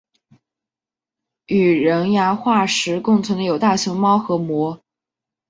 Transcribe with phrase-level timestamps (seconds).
[1.45, 4.79] 与人牙化石共存的有大熊猫和貘。